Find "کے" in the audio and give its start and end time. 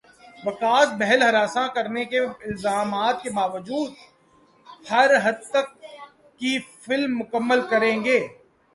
2.11-2.19, 3.23-3.29